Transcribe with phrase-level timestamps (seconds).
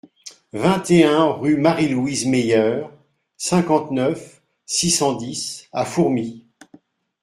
[0.53, 2.85] vingt et un rue Marie-Louise Meyer,
[3.37, 6.43] cinquante-neuf, six cent dix à Fourmies